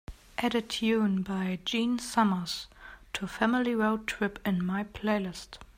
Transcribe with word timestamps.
Add 0.39 0.55
a 0.55 0.63
tune 0.63 1.21
by 1.21 1.59
gene 1.63 1.99
summers 1.99 2.65
to 3.13 3.27
family 3.27 3.75
road 3.75 4.07
trip 4.07 4.39
in 4.47 4.65
my 4.65 4.83
playlist 4.83 5.59